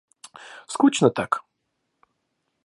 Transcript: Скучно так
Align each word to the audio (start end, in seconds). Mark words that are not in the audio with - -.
Скучно 0.67 1.09
так 1.11 1.45